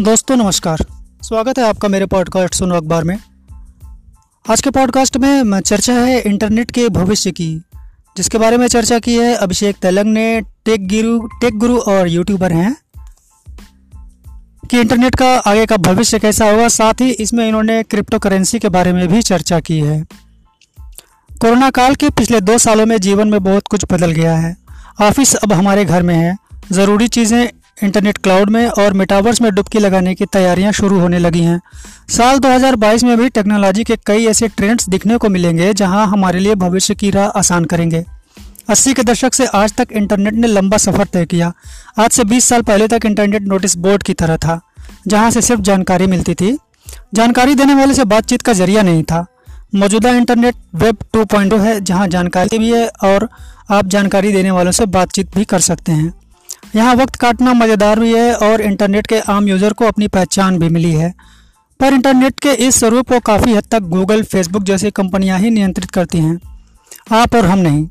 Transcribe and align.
दोस्तों, 0.00 0.36
नमस्कार। 0.36 0.78
स्वागत 1.22 1.58
है 1.58 1.64
आपका 1.64 1.88
मेरे 1.88 2.06
पॉडकास्ट 2.06 2.54
सुनो 2.54 2.74
अखबार 2.74 3.04
में। 3.04 3.18
आज 4.50 4.60
के 4.60 4.70
पॉडकास्ट 4.70 5.16
में 5.16 5.60
चर्चा 5.60 5.92
है 5.92 6.20
इंटरनेट 6.20 6.70
के 6.70 6.88
भविष्य 6.88 7.30
की, 7.30 7.62
जिसके 8.16 8.38
बारे 8.38 8.56
में 8.56 8.68
चर्चा 8.68 8.98
की 8.98 9.14
है 9.14 9.34
अभिषेक 9.34 9.76
तेलंग 9.76 10.12
ने। 10.12 10.40
टेक 10.40 10.88
गुरु 10.88 11.28
टेक 11.40 11.58
गुरु 11.58 11.78
और 11.78 12.08
यूट्यूबर 12.08 12.52
हैं। 12.52 12.76
कि 14.70 14.80
इंटरनेट 14.80 15.14
का 15.14 15.38
आगे 15.38 15.66
का 15.66 15.76
भविष्य 15.76 16.18
कैसा 16.18 16.50
होगा, 16.50 16.68
साथ 16.68 16.94
ही 17.00 17.10
इसमें 17.10 17.48
इन्होंने 17.48 17.82
क्रिप्टो 17.82 18.18
करेंसी 18.18 18.58
के 18.58 18.68
बारे 18.68 18.92
में 18.92 19.08
भी 19.08 19.22
चर्चा 19.22 19.60
की 19.60 19.80
है। 19.80 20.06
कोरोना 21.40 21.70
काल 21.70 21.94
के 21.94 22.10
पिछले 22.10 22.40
दो 22.40 22.58
सालों 22.58 22.86
में 22.86 22.98
जीवन 22.98 23.28
में 23.28 23.44
बहुत 23.44 23.68
कुछ 23.68 23.84
बदल 23.92 24.10
गया 24.10 24.36
है। 24.36 24.56
ऑफ़िस 25.02 25.34
अब 25.34 25.52
हमारे 25.52 25.84
घर 25.84 26.02
में 26.02 26.14
है। 26.14 26.36
ज़रूरी 26.72 27.08
चीज़ें 27.08 27.48
इंटरनेट 27.82 28.18
क्लाउड 28.18 28.50
में 28.50 28.66
और 28.66 28.92
मेटावर्स 28.92 29.40
में 29.42 29.50
डुबकी 29.54 29.78
लगाने 29.78 30.14
की 30.14 30.26
तैयारियाँ 30.26 30.72
शुरू 30.72 30.98
होने 31.00 31.18
लगी 31.18 31.40
हैं। 31.40 31.60
साल 32.08 32.38
2022 32.38 33.04
में 33.04 33.16
भी 33.18 33.28
टेक्नोलॉजी 33.28 33.84
के 33.84 33.96
कई 34.06 34.26
ऐसे 34.26 34.48
ट्रेंड्स 34.48 34.88
दिखने 34.88 35.18
को 35.18 35.28
मिलेंगे, 35.28 35.72
जहाँ 35.74 36.06
हमारे 36.06 36.38
लिए 36.38 36.54
भविष्य 36.54 36.94
की 36.94 37.10
राह 37.10 37.26
आसान 37.28 37.64
करेंगे। 37.64 38.04
80 38.68 38.94
के 38.94 39.02
दशक 39.02 39.34
से 39.34 39.46
आज 39.46 39.74
तक 39.74 39.92
इंटरनेट 39.92 40.34
ने 40.34 40.46
लंबा 40.46 40.76
सफ़र 40.76 41.04
तय 41.04 41.26
किया। 41.26 41.52
आज 41.98 42.10
से 42.10 42.24
20 42.24 42.44
साल 42.44 42.62
पहले 42.62 42.88
तक 42.88 43.06
इंटरनेट 43.06 43.42
नोटिस 43.42 43.76
बोर्ड 43.76 44.02
की 44.02 44.14
तरह 44.14 44.36
था, 44.36 44.60
जहाँ 45.06 45.30
से 45.30 45.42
सिर्फ़ 45.42 45.60
जानकारी 45.60 46.06
मिलती 46.06 46.34
थी। 46.34 46.58
जानकारी 47.14 47.54
देने 47.54 47.74
वाले 47.74 47.94
से 47.94 48.04
बातचीत 48.04 48.42
का 48.42 48.52
ज़रिया 48.52 48.82
नहीं 48.82 49.02
था। 49.02 49.24
मौजूदा 49.74 50.10
इंटरनेट 50.10 50.54
वेब 50.74 50.96
2.0 51.14 51.58
है, 51.58 51.80
जहाँ 51.80 52.08
जानकारी 52.08 52.58
भी 52.58 52.72
है 52.72 52.86
और 53.04 53.28
आप 53.70 53.86
जानकारी 53.86 54.32
देने 54.32 54.50
वालों 54.50 54.72
से 54.72 54.86
बातचीत 54.86 55.34
भी 55.36 55.44
कर 55.44 55.60
सकते 55.60 55.92
हैं। 55.92 56.12
यहाँ 56.76 56.94
वक्त 56.94 57.16
काटना 57.16 57.52
मज़ेदार 57.52 58.00
भी 58.00 58.12
है 58.14 58.34
और 58.34 58.60
इंटरनेट 58.60 59.06
के 59.06 59.18
आम 59.18 59.48
यूज़र 59.48 59.72
को 59.72 59.84
अपनी 59.84 60.08
पहचान 60.08 60.58
भी 60.58 60.68
मिली 60.68 60.92
है। 60.92 61.14
पर 61.80 61.94
इंटरनेट 61.94 62.40
के 62.40 62.52
इस 62.66 62.76
स्वरूप 62.76 63.08
को 63.08 63.20
काफ़ी 63.20 63.54
हद 63.54 63.64
तक 63.70 63.80
गूगल 63.80 64.22
फेसबुक 64.22 64.62
जैसी 64.62 64.90
कंपनियाँ 64.90 65.38
ही 65.38 65.50
नियंत्रित 65.50 65.90
करती 65.90 66.18
हैं। 66.18 66.38
आप 67.12 67.34
और 67.34 67.46
हम 67.46 67.58
नहीं। 67.58 67.88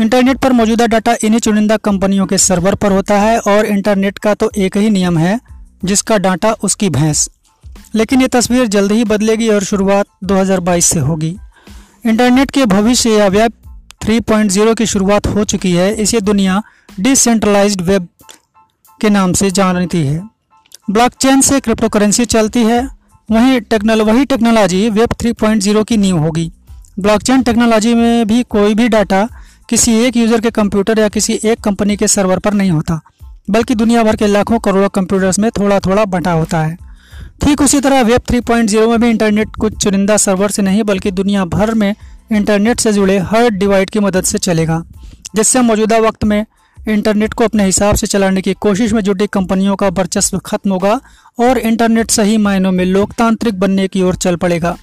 इंटरनेट 0.00 0.36
पर 0.36 0.52
मौजूदा 0.52 0.86
डाटा 0.86 1.14
इन्हीं 1.24 1.40
चुनिंदा 1.40 1.76
कंपनियों 1.76 2.26
के 2.26 2.38
सर्वर 2.38 2.74
पर 2.74 2.92
होता 2.92 3.18
है 3.18 3.38
और 3.38 3.66
इंटरनेट 3.66 4.18
का 4.18 4.34
तो 4.34 4.50
एक 4.56 4.76
ही 4.76 4.90
नियम 4.90 5.18
है, 5.18 5.40
जिसका 5.84 6.18
डाटा 6.18 6.52
उसकी 6.52 6.90
भैंस। 6.90 7.28
लेकिन 7.94 8.20
ये 8.20 8.28
तस्वीर 8.28 8.66
जल्द 8.66 8.92
ही 8.92 9.04
बदलेगी 9.04 9.48
और 9.48 9.64
शुरुआत 9.64 10.06
2022 10.24 10.86
से 10.86 11.00
होगी। 11.00 11.36
इंटरनेट 12.06 12.50
के 12.50 12.66
भविष्य 12.66 13.10
या 13.10 13.26
वेब 13.26 13.52
3.0 14.02 14.74
की 14.74 14.86
शुरुआत 14.86 15.26
हो 15.26 15.44
चुकी 15.44 15.72
है। 15.72 15.92
इसे 15.94 16.20
दुनिया 16.20 16.62
डिसेंट्रलाइज्ड 17.00 17.80
वेब 17.80 18.08
के 19.00 19.10
नाम 19.10 19.32
से 19.32 19.50
जानती 19.50 20.06
है। 20.06 20.20
ब्लॉकचेन 20.90 21.40
से 21.40 21.60
क्रिप्टो 21.60 21.88
करेंसी 21.88 22.24
चलती 22.24 22.62
है। 22.62 22.82
वहीं 23.28 23.60
टेक्नोलॉजी 23.60 24.10
वही 24.10 24.24
टेक्नोलॉजी 24.24 24.88
वेब 24.90 25.12
3.0 25.14 25.84
की 25.84 25.96
नींव 25.96 26.18
होगी। 26.18 26.50
ब्लॉकचेन 26.98 27.42
टेक्नोलॉजी 27.42 27.94
में 27.94 28.26
भी 28.26 28.42
कोई 28.42 28.74
भी 28.74 28.88
डाटा 28.88 29.26
किसी 29.68 29.92
एक 29.96 30.16
यूज़र 30.16 30.40
के 30.40 30.50
कंप्यूटर 30.50 30.98
या 30.98 31.08
किसी 31.08 31.38
एक 31.44 31.60
कंपनी 31.60 31.96
के 31.96 32.08
सर्वर 32.08 32.38
पर 32.38 32.54
नहीं 32.54 32.70
होता, 32.70 33.00
बल्कि 33.50 33.74
दुनिया 33.74 34.02
भर 34.02 34.16
के 34.16 34.26
लाखों 34.26 34.58
करोड़ों 34.58 34.88
कंप्यूटर्स 34.88 35.38
में 35.38 35.50
थोड़ा 35.50 35.78
थोड़ा 35.80 36.04
बटा 36.04 36.32
होता 36.32 36.62
है। 36.62 36.76
ठीक 37.44 37.62
उसी 37.62 37.80
तरह 37.80 38.02
वेब 38.02 38.20
3.0 38.30 38.88
में 38.88 39.00
भी 39.00 39.10
इंटरनेट 39.10 39.56
कुछ 39.56 39.76
चुनिंदा 39.76 40.16
सर्वर 40.16 40.50
से 40.50 40.62
नहीं, 40.62 40.82
बल्कि 40.82 41.10
दुनिया 41.10 41.44
भर 41.44 41.74
में 41.74 41.94
इंटरनेट 42.32 42.80
से 42.80 42.92
जुड़े 42.92 43.18
हर 43.18 43.48
डिवाइड 43.50 43.90
की 43.90 44.00
मदद 44.00 44.24
से 44.24 44.38
चलेगा, 44.38 44.82
जिससे 45.34 45.60
मौजूदा 45.60 45.98
वक्त 45.98 46.24
में 46.24 46.44
इंटरनेट 46.88 47.34
को 47.34 47.44
अपने 47.44 47.64
हिसाब 47.64 47.94
से 47.94 48.06
चलाने 48.06 48.40
की 48.42 48.54
कोशिश 48.54 48.92
में 48.92 49.00
जुटी 49.00 49.26
कंपनियों 49.26 49.76
का 49.76 49.88
वर्चस्व 49.88 50.38
खत्म 50.38 50.72
होगा 50.72 51.00
और 51.38 51.58
इंटरनेट 51.58 52.10
सही 52.10 52.36
मायनों 52.36 52.72
में 52.72 52.84
लोकतांत्रिक 52.84 53.58
बनने 53.60 53.86
की 53.88 54.02
ओर 54.02 54.14
चल 54.14 54.36
पड़ेगा। 54.36 54.76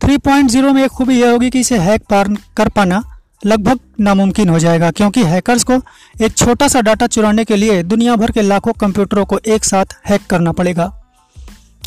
3.0 0.00 0.72
में 0.72 0.82
एक 0.84 0.90
खूबी 0.90 1.20
यह 1.20 1.30
होगी 1.30 1.50
कि 1.50 1.60
इसे 1.60 1.78
हैक 1.78 2.02
पार 2.10 2.28
कर 2.56 2.68
पाना 2.68 3.02
लगभग 3.46 3.78
नामुमकिन 4.00 4.48
हो 4.48 4.58
जाएगा, 4.58 4.90
क्योंकि 4.90 5.24
हैकर्स 5.24 5.64
को 5.64 5.80
एक 6.22 6.36
छोटा 6.36 6.68
सा 6.68 6.80
डाटा 6.80 7.06
चुराने 7.06 7.44
के 7.44 7.56
लिए 7.56 7.82
दुनिया 7.82 8.16
भर 8.16 8.30
के 8.30 8.42
लाखों 8.42 8.72
कंप्यूटरों 8.72 9.24
को 9.24 9.38
एक 9.38 9.64
साथ 9.64 9.96
हैक 10.06 10.26
करना 10.30 10.52
पड़ेगा। 10.52 11.03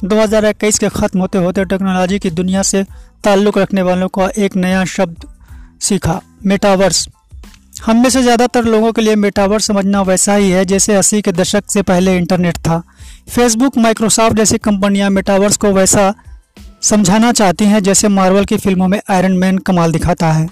2021 0.03 0.77
के 0.79 0.89
ख़त्म 0.89 1.19
होते 1.19 1.37
होते 1.37 1.63
टेक्नोलॉजी 1.65 2.17
की 2.19 2.29
दुनिया 2.29 2.61
से 2.61 2.83
ताल्लुक़ 3.23 3.57
रखने 3.59 3.81
वालों 3.81 4.07
का 4.07 4.29
एक 4.37 4.55
नया 4.55 4.83
शब्द 4.85 5.25
सीखा 5.81 6.19
मेटावर्स 6.45 7.07
हम 7.85 8.01
में 8.03 8.09
से 8.09 8.21
ज़्यादातर 8.21 8.65
लोगों 8.65 8.91
के 8.91 9.01
लिए 9.01 9.15
मेटावर्स 9.15 9.65
समझना 9.67 10.01
वैसा 10.01 10.35
ही 10.35 10.49
है 10.51 10.63
जैसे 10.65 10.95
अस्सी 10.95 11.21
के 11.21 11.31
दशक 11.31 11.63
से 11.69 11.81
पहले 11.81 12.15
इंटरनेट 12.17 12.57
था। 12.57 12.81
फेसबुक 13.29 13.77
माइक्रोसॉफ्ट 13.77 14.37
जैसी 14.37 14.57
कंपनियाँ 14.57 15.09
मेटावर्स 15.09 15.57
को 15.57 15.71
वैसा 15.71 16.13
समझाना 16.81 17.31
चाहती 17.31 17.65
हैं 17.65 17.81
जैसे 17.83 18.07
मार्वल 18.07 18.45
की 18.45 18.57
फ़िल्मों 18.57 18.87
में 18.87 18.99
आयरन 19.09 19.37
मैन 19.37 19.57
कमाल 19.57 19.91
दिखाता 19.91 20.31
है। 20.31 20.47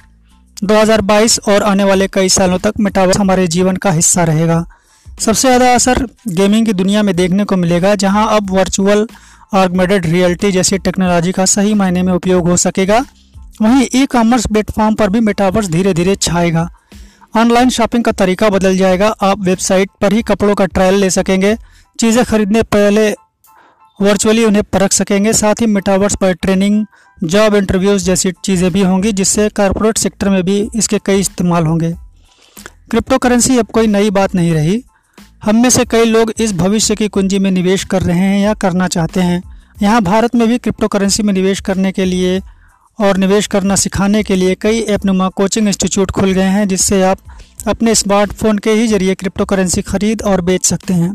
2022 0.64 1.40
और 1.50 1.64
आने 1.64 1.84
वाले 1.84 2.08
कई 2.08 2.30
सालों 2.30 2.60
तक 2.60 2.74
मेटावर्स 2.80 3.18
हमारे 3.18 3.48
जीवन 3.48 3.76
का 3.76 3.92
हिस्सा 3.92 4.24
रहेगा। 4.24 4.66
सबसे 5.16 5.48
ज़्यादा 5.48 5.74
असर 5.74 6.06
गेमिंग 6.30 6.66
की 6.66 6.74
दुनिया 6.74 7.02
में 7.04 7.16
देखने 7.16 7.44
को 7.46 7.56
मिलेगा, 7.58 7.94
जहाँ 7.96 8.28
अब 8.36 8.50
वर्चुअल 8.52 9.06
ऑर्गमेडेड 9.54 10.06
रियलिटी 10.06 10.52
जैसी 10.52 10.78
टेक्नोलॉजी 10.78 11.32
का 11.32 11.46
सही 11.46 11.74
मायने 11.74 12.02
में 12.04 12.12
उपयोग 12.14 12.48
हो 12.50 12.58
सकेगा। 12.58 13.00
वहीं 13.62 13.88
ई 13.96 14.06
कॉमर्स 14.06 14.48
प्लेटफॉर्म 14.48 14.96
पर 14.96 15.10
भी 15.10 15.20
मेटावर्स 15.22 15.68
धीरे 15.70 15.94
धीरे 15.94 16.16
छाएगा। 16.18 16.68
ऑनलाइन 17.34 17.70
शॉपिंग 17.70 18.04
का 18.04 18.12
तरीका 18.14 18.50
बदल 18.50 18.78
जाएगा। 18.78 19.08
आप 19.22 19.40
वेबसाइट 19.42 19.90
पर 20.02 20.14
ही 20.14 20.22
कपड़ों 20.24 20.56
का 20.56 20.66
ट्रायल 20.66 20.96
ले 20.96 21.10
सकेंगे, 21.10 21.56
चीज़ें 22.00 22.24
खरीदने 22.26 22.64
पहले 22.66 23.10
वर्चुअली 24.00 24.44
उन्हें 24.46 24.64
परख 24.64 24.92
सकेंगे। 24.94 25.34
साथ 25.34 25.62
ही 25.62 25.68
मेटावर्स 25.68 26.16
पर 26.16 26.34
ट्रेनिंग 26.36 26.86
जॉब 27.18 27.56
इंटरव्यूज़ 27.56 28.06
जैसी 28.06 28.32
चीज़ें 28.46 28.72
भी 28.72 28.82
होंगी, 28.82 29.12
जिससे 29.14 29.48
कॉरपोरेट 29.52 29.98
सेक्टर 29.98 30.30
में 30.30 30.44
भी 30.44 30.60
इसके 30.76 31.00
कई 31.06 31.20
इस्तेमाल 31.20 31.66
होंगे। 31.66 31.94
क्रिप्टो 32.92 33.18
करेंसी 33.18 33.58
अब 33.58 33.68
कोई 33.68 33.88
नई 33.88 34.10
बात 34.12 34.36
नहीं 34.36 34.54
रही। 34.54 34.84
हम 35.42 35.56
में 35.56 35.70
से 35.70 35.84
कई 35.86 36.06
लोग 36.06 36.32
इस 36.40 36.54
भविष्य 36.54 36.96
की 36.96 37.08
कुंजी 37.08 37.40
में 37.40 37.50
निवेश 37.52 37.84
कर 37.84 38.02
रहे 38.02 38.20
हैं 38.20 38.40
या 38.40 38.54
करना 38.54 38.88
चाहते 38.88 39.22
हैं। 39.22 39.42
यहाँ 39.82 40.02
भारत 40.02 40.36
में 40.36 40.48
भी 40.48 40.58
क्रिप्टो 40.58 40.88
करेंसी 40.88 41.24
में 41.24 41.34
निवेश 41.34 41.60
करने 41.60 41.92
के 41.92 42.06
लिए 42.06 42.40
और 43.00 43.18
निवेश 43.18 43.48
करना 43.48 43.76
सिखाने 43.76 44.24
के 44.24 44.36
लिए 44.36 44.56
कई 44.56 44.80
ऐपनुमा 44.90 45.28
कोचिंग 45.30 45.68
इंस्टीट्यूट 45.68 46.12
खुल 46.12 46.32
गए 46.32 46.42
हैं, 46.42 46.68
जिससे 46.68 47.02
आप 47.04 47.18
अपने 47.68 47.96
स्मार्टफ़ोन 47.96 48.58
के 48.58 48.72
ही 48.72 48.88
ज़रिए 48.88 49.16
क्रिप्टो 49.16 49.46
करेंसी 49.46 49.82
खरीद 49.82 50.22
और 50.22 50.42
बेच 50.42 50.66
सकते 50.66 50.94
हैं। 50.94 51.14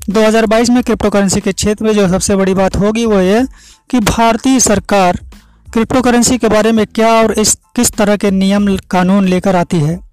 2022 0.00 0.70
में 0.70 0.82
क्रिप्टो 0.82 1.10
करेंसी 1.10 1.40
के 1.40 1.52
क्षेत्र 1.52 1.84
में 1.84 1.92
जो 1.92 2.08
सबसे 2.08 2.36
बड़ी 2.36 2.54
बात 2.54 2.76
होगी 2.76 3.06
वो 3.06 3.20
ये 3.20 3.42
कि 3.90 4.00
भारतीय 4.00 4.60
सरकार 4.60 5.18
क्रिप्टो 5.66 6.02
करेंसी 6.02 6.38
के 6.38 6.48
बारे 6.48 6.72
में 6.72 6.86
क्या 6.86 7.12
और 7.14 7.32
इस 7.32 7.54
किस 7.76 7.92
तरह 7.92 8.16
के 8.16 8.30
नियम, 8.30 8.76
कानून 8.90 9.28
लेकर 9.28 9.56
आती 9.56 9.80
है। 9.80 10.11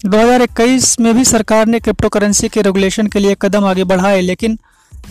2021 0.00 0.98
में 1.00 1.14
भी 1.14 1.24
सरकार 1.24 1.66
ने 1.66 1.78
क्रिप्टो 1.80 2.08
करेंसी 2.08 2.48
के 2.48 2.62
रेगुलेशन 2.62 3.06
के 3.06 3.18
लिए 3.18 3.36
कदम 3.42 3.64
आगे 3.64 3.84
बढ़ाए, 3.84 4.20
लेकिन 4.20 4.58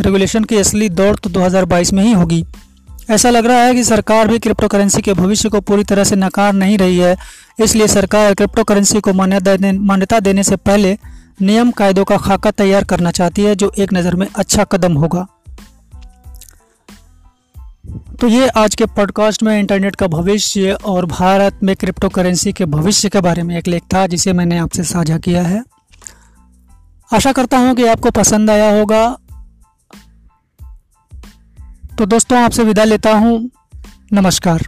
रेगुलेशन 0.01 0.43
की 0.43 0.57
असली 0.57 0.89
दौड़ 0.91 1.15
तो 1.15 1.29
2022 1.29 1.91
में 1.93 2.03
ही 2.03 2.11
होगी। 2.13 2.43
ऐसा 3.09 3.29
लग 3.29 3.45
रहा 3.45 3.57
है 3.57 3.73
कि 3.75 3.83
सरकार 3.83 4.27
भी 4.27 4.39
क्रिप्टो 4.39 4.67
करेंसी 4.67 5.01
के 5.01 5.13
भविष्य 5.13 5.49
को 5.49 5.61
पूरी 5.61 5.83
तरह 5.83 6.03
से 6.03 6.15
नकार 6.15 6.53
नहीं 6.53 6.77
रही 6.77 6.97
है, 6.97 7.15
इसलिए 7.59 7.87
सरकार 7.87 8.33
क्रिप्टो 8.33 8.63
करेंसी 8.63 8.99
को 8.99 9.13
मान्यता 9.13 10.19
देने 10.19 10.43
से 10.43 10.55
पहले 10.57 10.97
नियम 11.41 11.71
कायदों 11.71 12.03
का 12.03 12.17
खाका 12.17 12.51
तैयार 12.51 12.83
करना 12.83 13.11
चाहती 13.11 13.43
है, 13.43 13.55
जो 13.55 13.71
एक 13.77 13.93
नज़र 13.93 14.15
में 14.15 14.27
अच्छा 14.35 14.63
कदम 14.63 14.93
होगा। 14.93 15.25
तो 18.21 18.27
ये 18.27 18.47
आज 18.47 18.75
के 18.75 18.85
पॉडकास्ट 18.85 19.43
में 19.43 19.59
इंटरनेट 19.59 19.95
का 19.95 20.07
भविष्य 20.07 20.71
और 20.71 21.05
भारत 21.05 21.59
में 21.63 21.75
क्रिप्टो 21.75 22.09
करेंसी 22.09 22.53
के 22.53 22.65
भविष्य 22.65 23.09
के 23.09 23.21
बारे 23.21 23.43
में 23.43 23.57
एक 23.57 23.67
लेख 23.67 23.83
था, 23.93 24.07
जिसे 24.07 24.33
मैंने 24.33 24.57
आपसे 24.57 24.83
साझा 24.83 25.17
किया 25.17 25.43
है। 25.43 25.63
आशा 27.13 27.31
करता 27.31 27.57
हूँ 27.57 27.75
कि 27.75 27.87
आपको 27.87 28.11
पसंद 28.11 28.49
आया 28.49 28.79
होगा। 28.79 29.17
तो 31.97 32.05
दोस्तों, 32.05 32.39
आपसे 32.39 32.63
विदा 32.63 32.83
लेता 32.83 33.13
हूँ। 33.13 33.49
नमस्कार। 34.13 34.65